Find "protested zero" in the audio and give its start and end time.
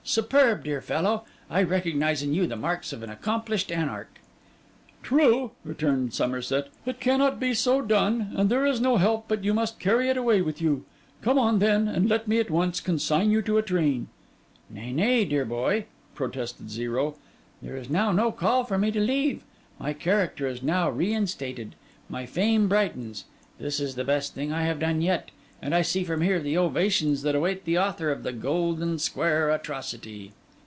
16.15-17.15